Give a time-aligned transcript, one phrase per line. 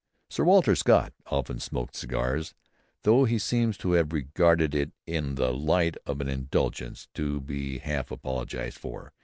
[0.31, 2.55] Sir Walter Scott often smoked cigars,
[3.03, 7.77] though he seems to have regarded it in the light of an indulgence to be
[7.77, 9.13] half apologized for.